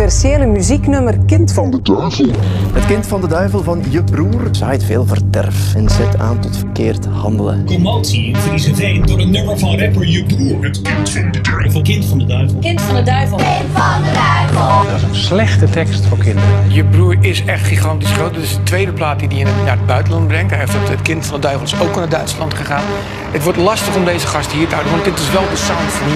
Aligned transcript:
Universele 0.00 0.46
muzieknummer 0.46 1.18
Kind 1.26 1.52
van 1.52 1.70
de 1.70 1.82
Duivel. 1.82 2.30
Het 2.72 2.86
Kind 2.86 3.06
van 3.06 3.20
de 3.20 3.26
Duivel 3.26 3.62
van 3.62 3.82
je 3.88 4.04
broer 4.04 4.48
zaait 4.50 4.84
veel 4.84 5.06
verderf 5.06 5.74
en 5.74 5.88
zet 5.88 6.18
aan 6.18 6.40
tot 6.40 6.56
verkeerd 6.56 7.06
handelen. 7.06 7.64
Commotie 7.64 8.24
in 8.24 8.36
Friesenveen 8.36 9.02
door 9.06 9.18
een 9.18 9.30
nummer 9.30 9.58
van 9.58 9.78
rapper 9.78 10.06
je 10.06 10.24
broer. 10.24 10.64
Het 10.64 10.82
Kind 10.82 11.10
van 11.10 11.30
de 11.30 11.40
Duivel. 11.40 11.82
Kind 11.82 12.04
van 12.04 12.18
de 12.18 12.24
Duivel. 12.24 12.58
Kind 12.58 12.80
van 12.80 12.94
de 12.94 13.02
Duivel. 13.02 13.36
Kind 13.36 13.48
van 13.72 14.02
de 14.02 14.12
Duivel. 14.12 14.90
Dat 14.90 14.96
is 14.96 15.02
een 15.02 15.14
slechte 15.14 15.70
tekst 15.70 16.06
voor 16.06 16.18
kinderen. 16.18 16.72
Je 16.72 16.84
broer 16.84 17.16
is 17.20 17.44
echt 17.44 17.66
gigantisch 17.66 18.12
groot. 18.12 18.34
Dit 18.34 18.42
is 18.42 18.54
de 18.54 18.62
tweede 18.62 18.92
plaat 18.92 19.18
die 19.18 19.28
hij 19.28 19.42
naar 19.64 19.76
het 19.76 19.86
buitenland 19.86 20.28
brengt. 20.28 20.50
Hij 20.50 20.60
heeft 20.60 20.72
het, 20.72 21.02
Kind 21.02 21.26
van 21.26 21.40
de 21.40 21.46
Duivel 21.46 21.66
is 21.66 21.80
ook 21.80 21.96
naar 21.96 22.08
Duitsland 22.08 22.54
gegaan. 22.54 22.84
Het 23.30 23.42
wordt 23.42 23.58
lastig 23.58 23.96
om 23.96 24.04
deze 24.04 24.26
gast 24.26 24.52
hier 24.52 24.68
te 24.68 24.74
houden, 24.74 24.92
want 24.92 25.04
dit 25.04 25.18
is 25.18 25.32
wel 25.32 25.48
de 25.50 25.56
sound 25.56 25.90
van 25.90 26.08
nu. 26.08 26.14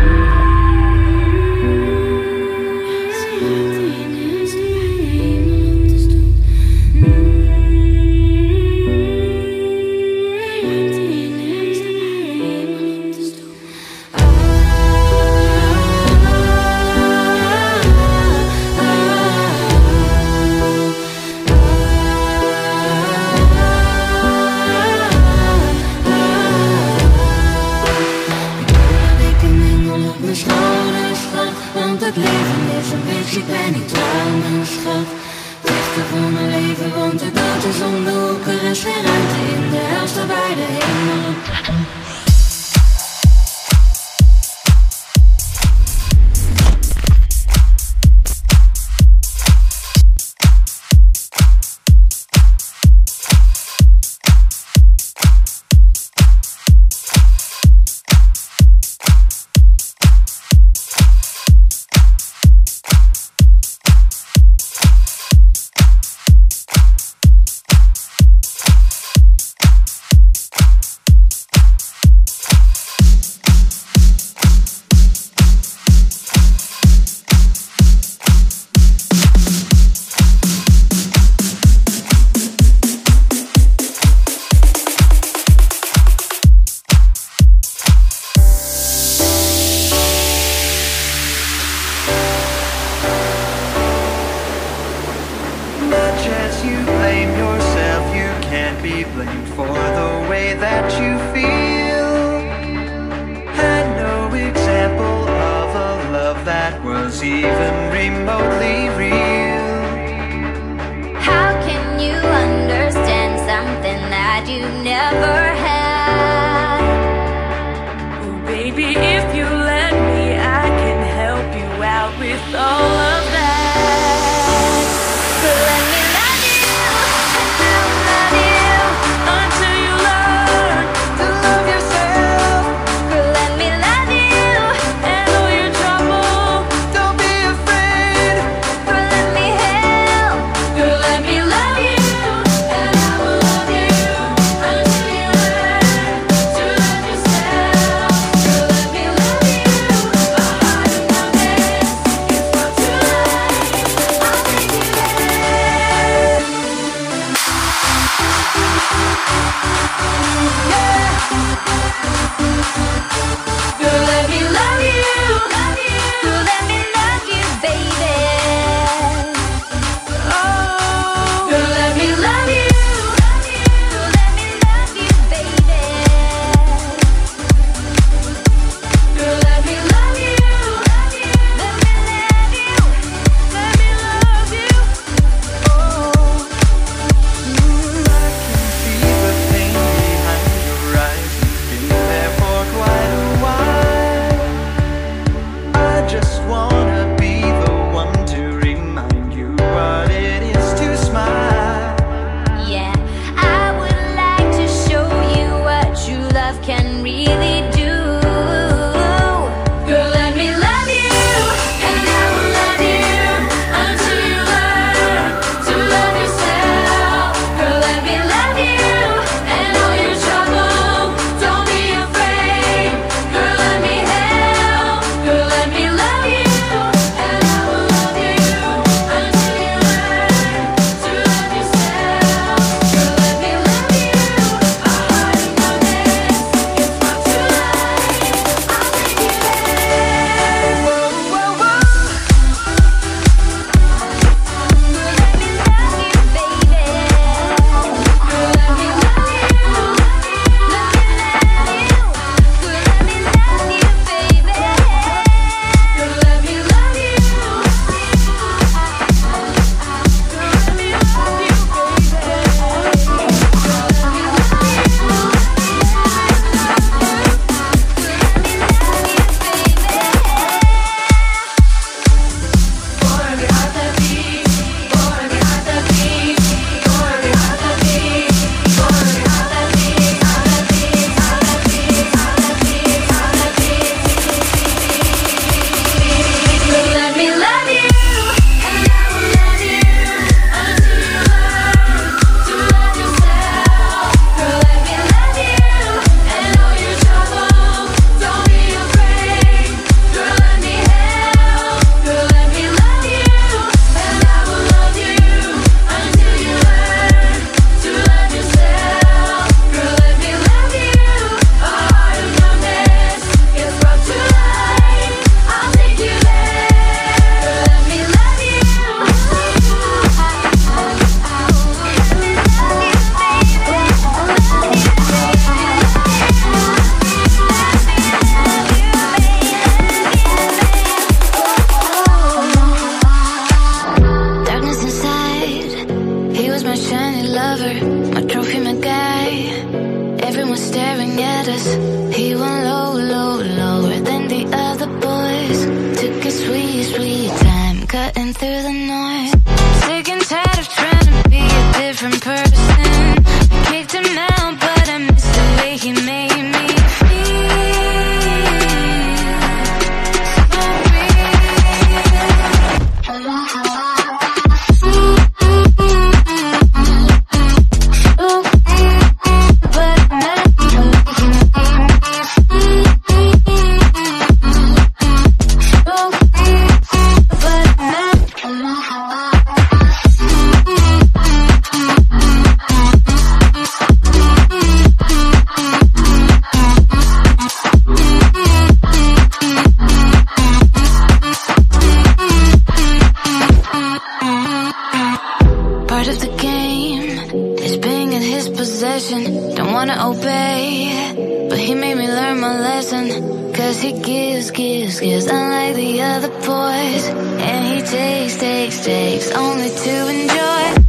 like 405.65 405.75
the 405.75 406.01
other 406.01 406.29
boys. 406.29 407.05
And 407.41 407.65
he 407.65 407.81
takes, 407.81 408.37
takes, 408.37 408.85
takes 408.85 409.31
Only 409.31 409.69
to 409.69 410.07
enjoy. 410.09 410.84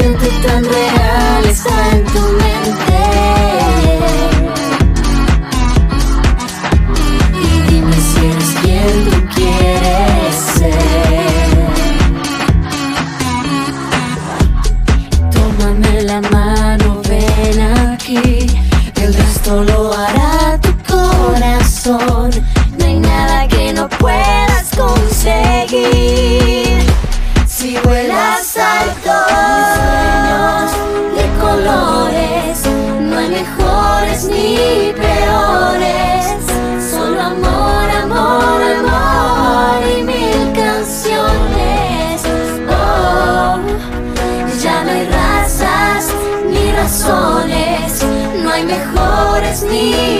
siento 0.00 0.26
tan 0.42 0.64
real 0.64 1.44
está 1.44 1.90
en 1.92 2.04
tu 2.04 2.20
mente. 2.20 3.59
just 49.60 49.70
need 49.70 50.19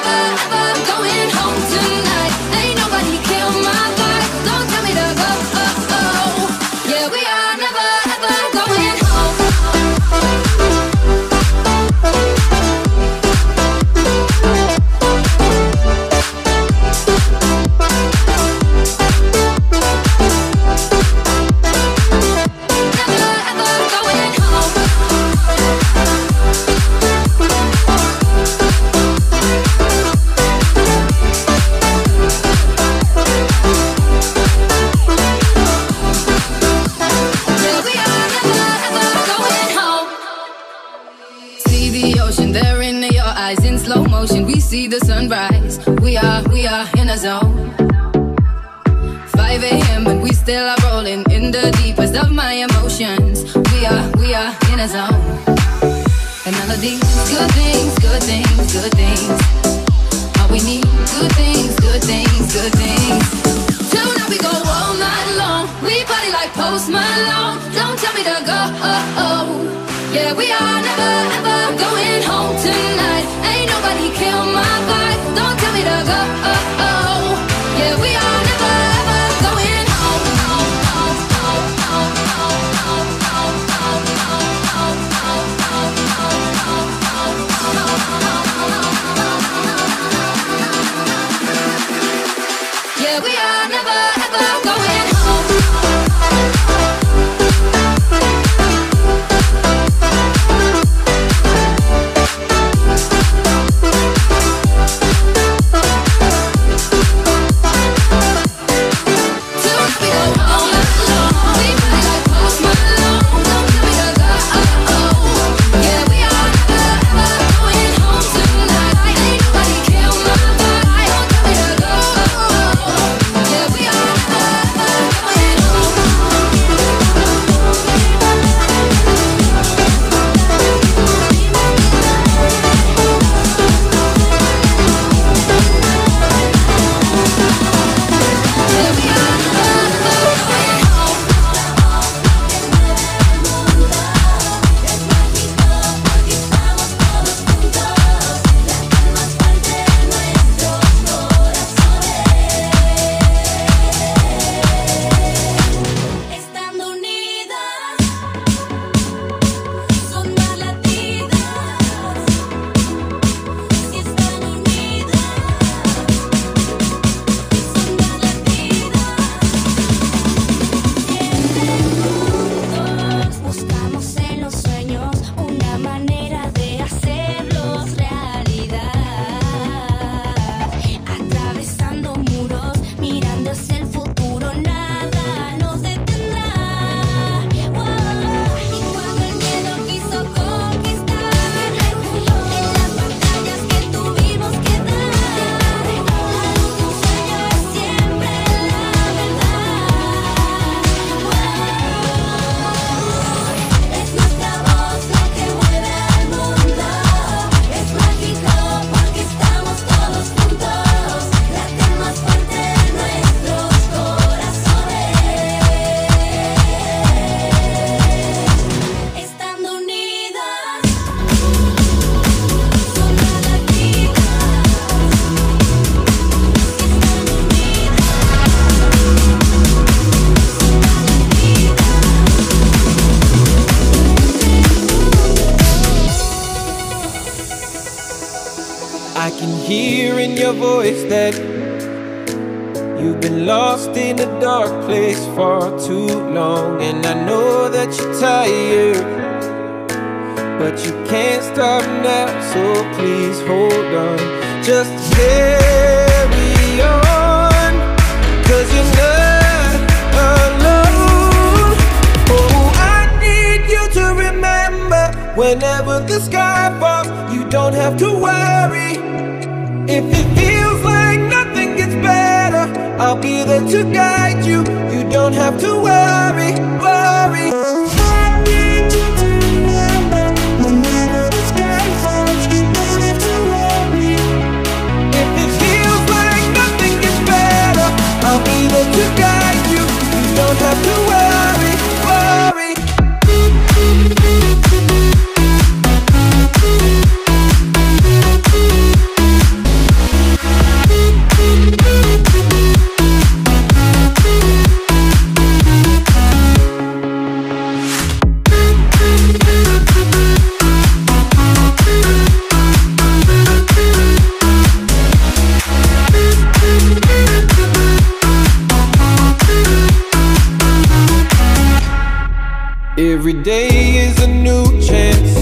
Every 323.01 323.33
day 323.33 323.97
is 323.97 324.21
a 324.21 324.27
new 324.27 324.79
chance 324.79 325.33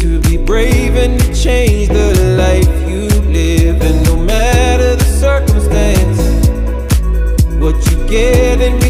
to 0.00 0.20
be 0.20 0.36
brave 0.36 0.94
and 0.94 1.18
to 1.18 1.34
change 1.34 1.88
the 1.88 2.36
life 2.38 2.88
you 2.88 3.08
live. 3.32 3.82
And 3.82 4.04
no 4.04 4.16
matter 4.16 4.94
the 4.94 5.04
circumstance, 5.04 6.20
what 7.58 7.74
you 7.90 8.06
get 8.06 8.60
in 8.60 8.81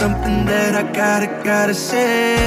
something 0.00 0.46
that 0.46 0.72
I 0.74 0.84
gotta, 0.96 1.28
gotta 1.44 1.74
say. 1.74 2.40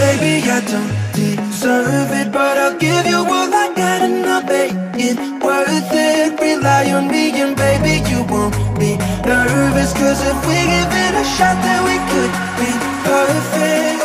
Baby, 0.00 0.40
I 0.48 0.64
don't 0.64 0.94
deserve 1.12 2.10
it, 2.20 2.32
but 2.32 2.56
I'll 2.56 2.78
give 2.78 3.04
you 3.04 3.20
all 3.20 3.52
I 3.52 3.66
got 3.76 4.00
and 4.00 4.24
I'll 4.24 4.40
make 4.48 4.72
it 4.96 5.18
worth 5.44 5.92
it. 5.92 6.40
Rely 6.40 6.90
on 6.96 7.08
me 7.08 7.36
and 7.42 7.54
baby, 7.54 8.00
you 8.08 8.24
won't 8.32 8.56
be 8.80 8.96
nervous. 9.28 9.92
Cause 9.92 10.20
if 10.24 10.38
we 10.48 10.56
give 10.72 10.92
it 11.04 11.12
a 11.20 11.24
shot, 11.36 11.60
then 11.60 11.80
we 11.84 11.96
could 12.10 12.32
be 12.56 12.70
perfect. 13.04 14.00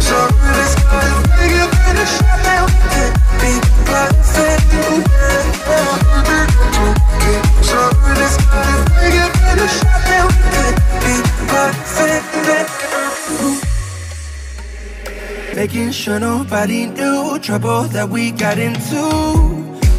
So 0.00 0.16
let's 0.56 0.74
go. 0.80 0.96
If 1.12 1.28
we 1.36 1.44
give 1.52 1.72
it 1.92 1.96
a 2.04 2.06
shot, 2.16 2.38
then 2.40 2.60
we 2.64 2.78
could 2.94 3.14
be 3.42 3.52
perfect. 3.84 4.57
Making 15.58 15.90
sure 15.90 16.20
nobody 16.20 16.86
knew 16.86 17.36
trouble 17.40 17.82
that 17.90 18.08
we 18.08 18.30
got 18.30 18.60
into. 18.60 19.02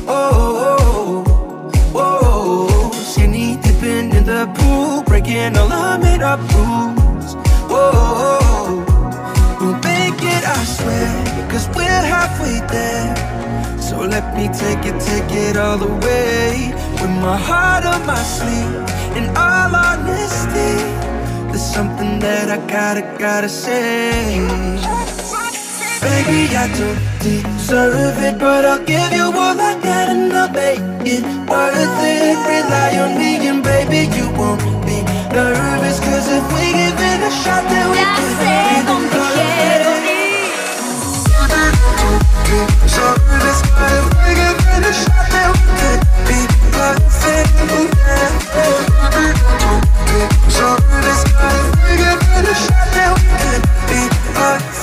Oh, 0.08 0.32
oh, 0.48 1.66
oh, 1.94 1.94
oh. 1.96 2.92
skinny 2.94 3.58
dipping 3.58 4.16
in 4.16 4.24
the 4.24 4.48
pool, 4.56 5.04
breaking 5.04 5.58
all 5.58 5.70
our 5.70 6.00
made 6.00 6.22
up 6.22 6.40
rules. 6.56 7.36
Oh, 7.68 7.76
oh, 7.76 8.40
oh. 8.40 9.58
we'll 9.60 9.74
make 9.84 10.22
it, 10.24 10.44
I 10.48 10.64
swear, 10.64 11.50
cause 11.52 11.68
we're 11.76 12.04
halfway 12.16 12.60
there. 12.72 13.82
So 13.82 14.00
let 14.00 14.34
me 14.38 14.48
take 14.48 14.86
it, 14.86 14.98
take 15.02 15.30
it 15.30 15.58
all 15.58 15.78
the 15.78 15.92
way. 16.08 16.72
With 17.02 17.16
my 17.20 17.36
heart 17.36 17.84
on 17.84 18.08
my 18.08 18.24
sleeve, 18.24 18.76
in 19.18 19.28
all 19.36 19.76
honesty, 19.76 20.72
there's 21.52 21.70
something 21.76 22.20
that 22.20 22.50
I 22.50 22.66
gotta, 22.66 23.02
gotta 23.20 23.50
say. 23.50 24.99
Baby, 26.02 26.56
I 26.56 26.68
don't 26.80 27.00
deserve 27.20 28.18
it, 28.24 28.40
but 28.40 28.64
I'll 28.64 28.80
give 28.86 29.12
you 29.12 29.26
all 29.26 29.60
I 29.60 29.76
got 29.84 30.08
and 30.10 30.32
I'll 30.32 30.50
make 30.52 30.80
it 31.06 31.24
worth 31.50 31.76
it. 31.76 32.38
Rely 32.48 33.00
on 33.04 33.18
me 33.20 33.36
and 33.48 33.62
baby, 33.62 34.08
you 34.16 34.30
won't 34.32 34.62
be 34.88 35.04
nervous. 35.36 36.00
Cause 36.00 36.28
if 36.32 36.46
we 36.56 36.72
give 36.72 36.96
it 36.96 37.20
a 37.20 37.32
shot, 37.44 37.64
then 37.68 37.92
we 37.92 38.00
can 38.00 38.32
be 38.40 38.56
perfect. 39.12 40.08
So 42.88 43.04
let's 43.44 43.62
go. 43.68 43.88
If 44.00 44.08
we 44.24 44.32
give 44.40 44.56
it 44.56 44.88
a 44.88 44.94
shot, 44.96 45.28
then 45.36 45.52
we 45.52 45.68
could 45.84 46.02
be 46.32 46.40
perfect. 46.72 47.52
So 50.48 50.66
let's 51.04 51.24
go. 51.28 51.48
If 51.60 51.76
we 51.84 51.92
give 52.00 52.24
it 52.40 52.48
a 52.48 52.56
shot, 52.56 52.88
then 52.96 53.12
we 53.20 53.28
could 53.44 53.64
be 53.92 54.02
perfect. 54.32 54.79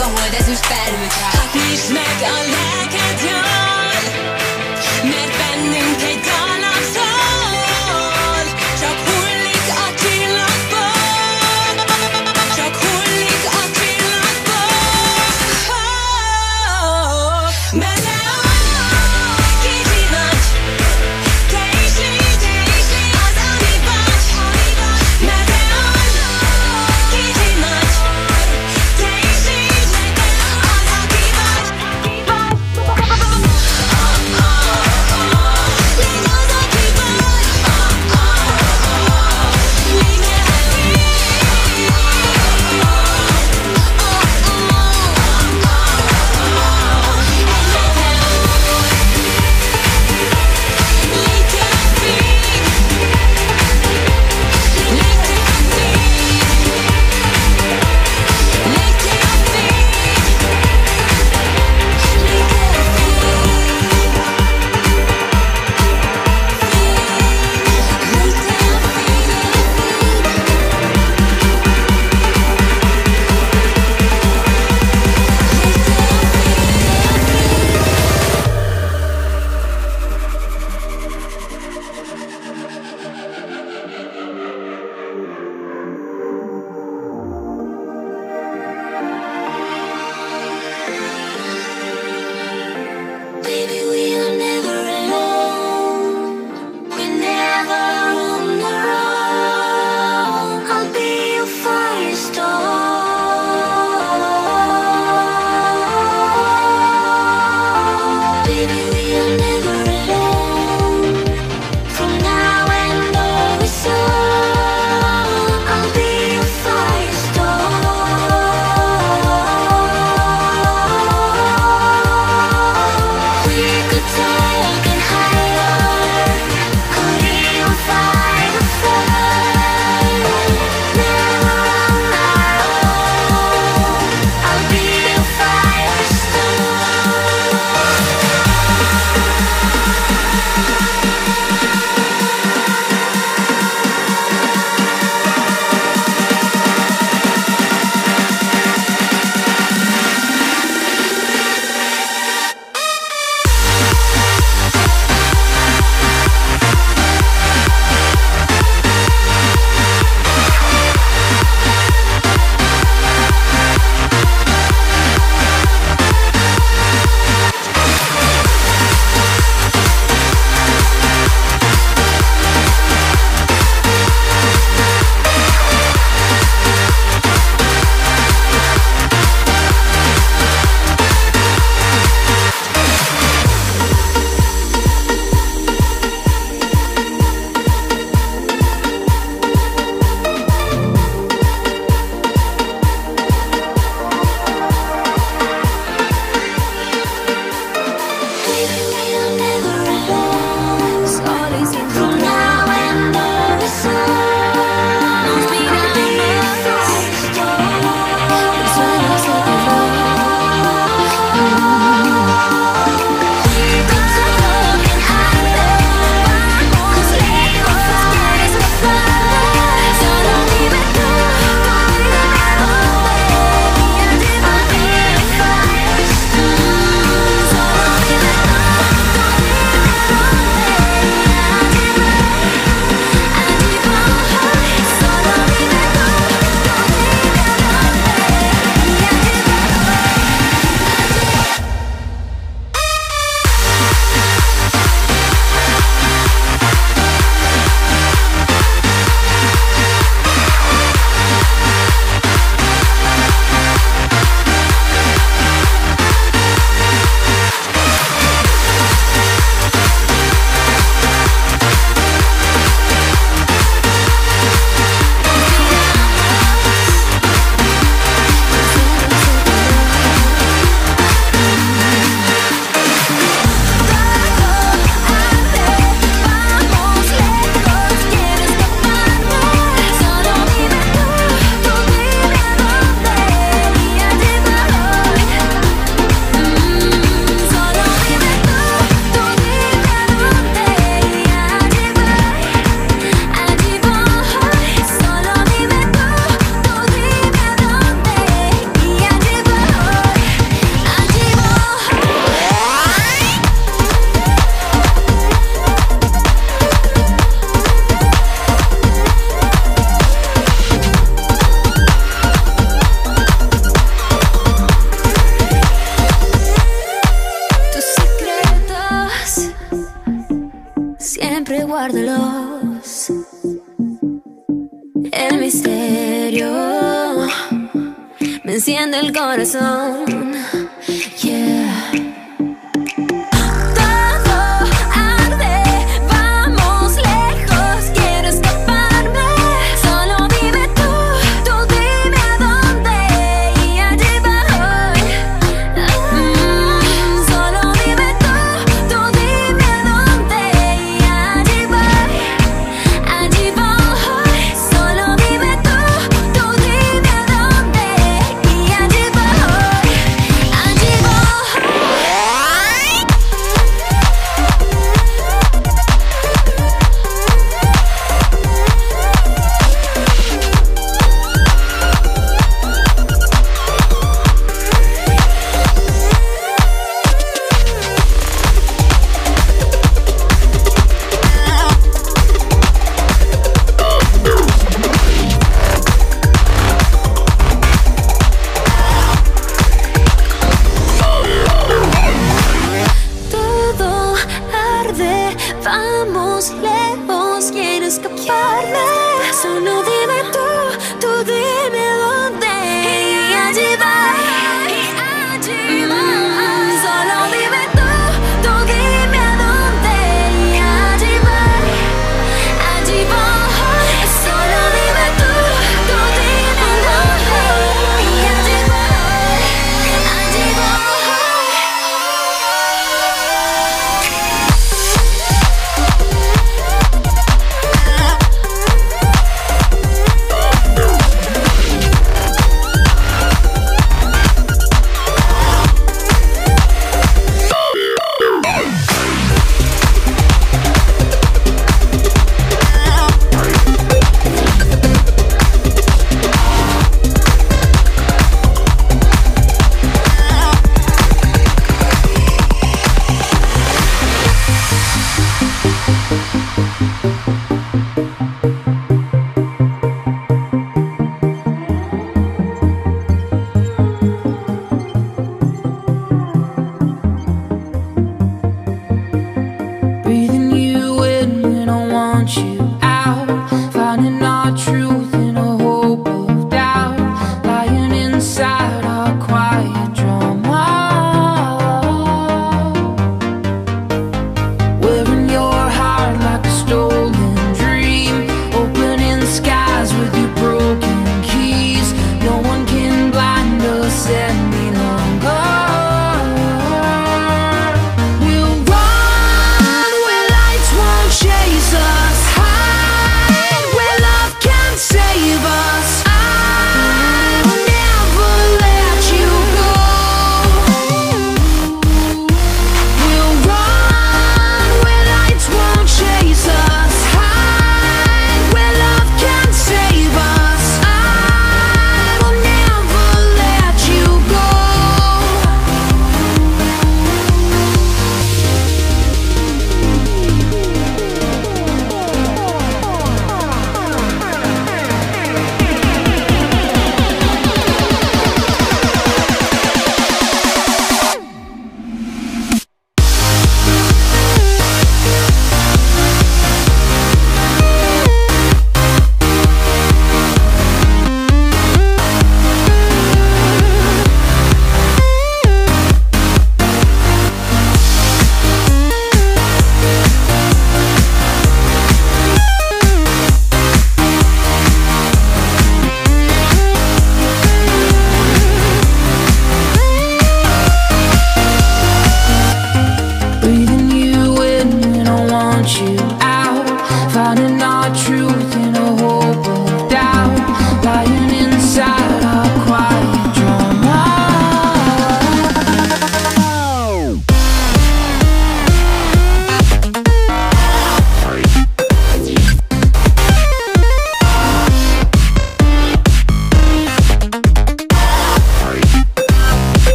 a 0.00 0.04
hold 0.04 0.34
ezüst 0.38 0.66
felült 0.66 1.14
rá. 1.20 1.38
Hát 1.38 1.54
nyisd 1.54 1.92
meg 1.92 2.16
a 2.20 2.36
lelked, 2.54 3.20
jön 3.24 3.39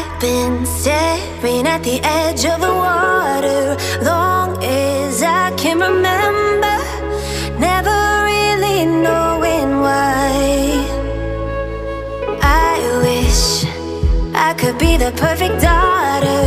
I've 0.00 0.20
been 0.20 0.64
staring 0.64 1.66
at 1.66 1.82
the 1.82 1.98
edge 2.04 2.44
of 2.46 2.60
the 2.60 2.72
water 2.86 3.76
long 4.04 4.62
as 4.62 5.24
I 5.24 5.50
can 5.56 5.80
remember, 5.80 6.78
never 7.58 7.98
really 8.30 8.86
knowing 8.86 9.80
why. 9.80 10.86
I 12.40 12.74
wish 13.06 13.64
I 14.34 14.54
could 14.54 14.78
be 14.78 14.96
the 14.96 15.10
perfect 15.16 15.60
daughter, 15.60 16.46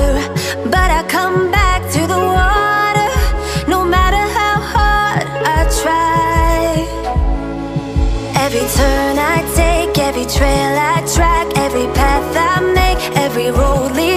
but 0.70 0.90
I 1.00 1.04
come 1.10 1.52
back 1.52 1.82
to 1.96 2.02
the 2.08 2.22
water 2.40 3.12
no 3.68 3.84
matter 3.84 4.24
how 4.40 4.56
hard 4.76 5.28
I 5.58 5.60
try. 5.82 6.56
Every 8.46 8.66
turn 8.80 9.20
I 9.20 9.44
take, 9.60 10.00
every 10.00 10.26
trail 10.38 10.74
I 10.94 11.04
track, 11.16 11.48
every 11.58 11.88
path 11.94 12.38
I 12.38 12.61
road 13.52 13.92
leads 13.94 14.11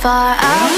far 0.00 0.36
out. 0.38 0.77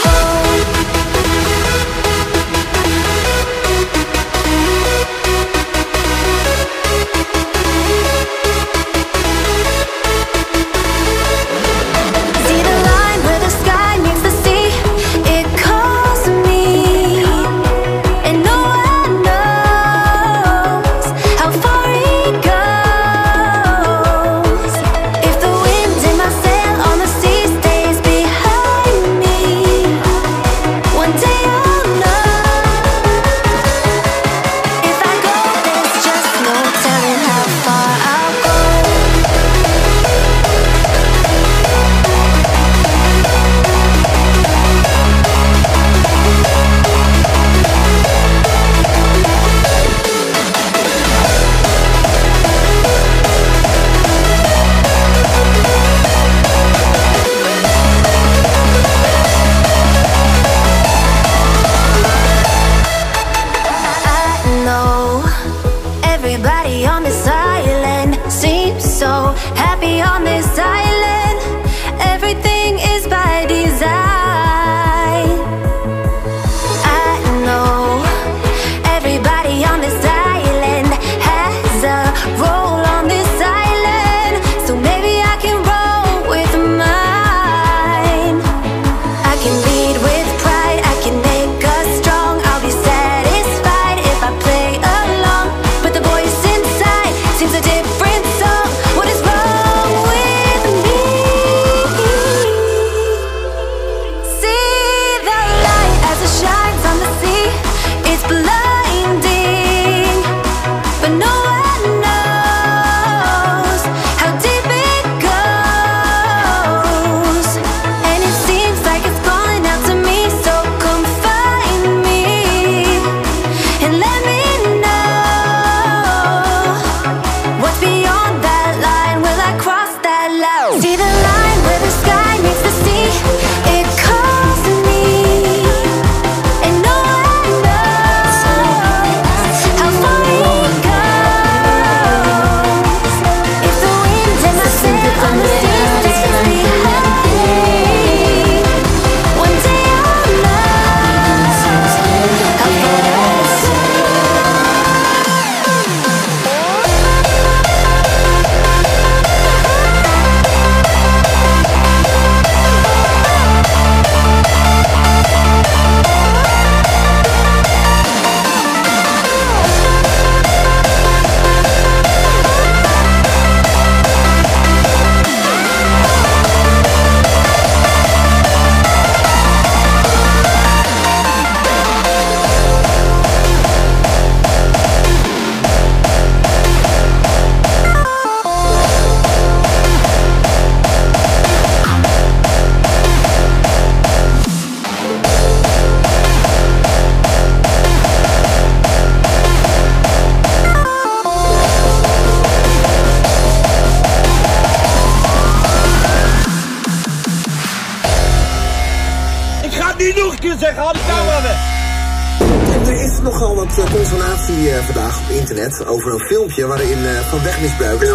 waarin 216.56 217.06
eh, 217.06 217.20
Van 217.28 217.42
Weg 217.42 217.60
misbruikt. 217.60 218.09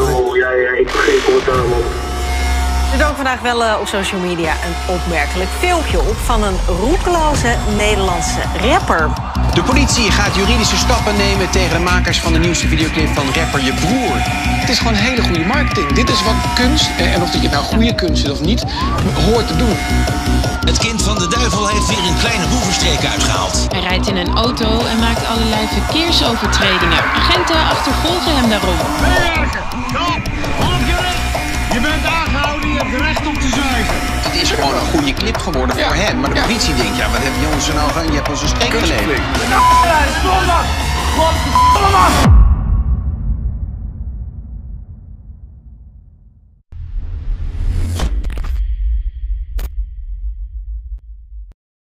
Vandaag 3.36 3.58
wel 3.58 3.74
eh, 3.74 3.80
op 3.80 3.88
social 3.88 4.22
media 4.22 4.52
een 4.52 4.96
opmerkelijk 4.96 5.50
filmpje 5.60 6.00
op 6.00 6.18
van 6.24 6.44
een 6.44 6.58
roekeloze 6.68 7.56
Nederlandse 7.78 8.42
rapper. 8.62 9.10
De 9.54 9.64
politie 9.64 10.12
gaat 10.12 10.36
juridische 10.36 10.78
stappen 10.78 11.16
nemen 11.18 11.50
tegen 11.50 11.78
de 11.78 11.84
makers 11.84 12.20
van 12.20 12.34
de 12.34 12.40
nieuwste 12.40 12.68
videoclip 12.68 13.08
van 13.14 13.26
rapper 13.34 13.64
Je 13.64 13.74
Broer. 13.74 14.18
Het 14.62 14.70
is 14.70 14.78
gewoon 14.78 14.94
hele 14.94 15.22
goede 15.22 15.46
marketing. 15.46 15.94
Dit 15.94 16.10
is 16.10 16.24
wat 16.24 16.36
kunst, 16.56 16.90
eh, 16.98 17.14
en 17.14 17.22
of 17.22 17.32
dat 17.32 17.42
je 17.42 17.50
nou 17.50 17.64
goede 17.64 17.96
kunst 17.96 18.24
is 18.24 18.32
of 18.32 18.42
niet, 18.42 18.64
hoort 19.26 19.48
te 19.48 19.56
doen. 19.56 19.78
Het 20.66 20.78
kind 20.78 21.02
van 21.02 21.18
de 21.18 21.28
duivel 21.28 21.68
heeft 21.68 21.88
weer 21.88 22.06
een 22.10 22.20
kleine 22.20 22.48
boevenstreek 22.48 23.06
uitgehaald. 23.06 23.68
Hij 23.70 23.82
rijdt 23.82 24.08
in 24.08 24.18
een 24.18 24.36
auto 24.36 24.86
en 24.92 25.00
maakt 25.00 25.26
allerlei 25.28 25.68
verkeersovertredingen. 25.68 27.04
Agenten 27.16 27.60
achtervolgen 27.70 28.36
hem 28.36 28.50
daarom. 28.50 28.78
Je 31.74 31.82
bent 31.82 32.06
aangehouden, 32.06 32.14
je 32.14 32.15
hebt 32.78 33.02
recht 33.02 33.28
om 33.28 33.40
te 33.40 33.48
zuigen. 33.48 33.96
Het 34.28 34.42
is 34.42 34.52
gewoon 34.52 34.74
een 34.74 34.88
goede 34.94 35.14
clip 35.14 35.38
geworden 35.38 35.76
voor 35.80 35.96
hem. 35.96 36.20
Maar 36.20 36.34
de 36.34 36.42
politie 36.42 36.76
denkt, 36.76 36.98
ja, 36.98 37.10
wat 37.10 37.22
hebben 37.24 37.42
jongens 37.42 37.68
er 37.68 37.76
nou 37.76 37.92
van? 37.92 38.06
Je 38.06 38.14
hebt 38.14 38.30
ons 38.30 38.42
een 38.42 38.48
streek 38.48 38.74
geleden. 38.74 39.22
Godverdomme! 41.18 42.35